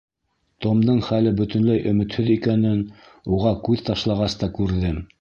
[0.65, 2.83] Томдың хәле бөтөнләй өмөтһөҙ икәнен
[3.37, 5.03] уға күҙ ташлағас та күрҙем.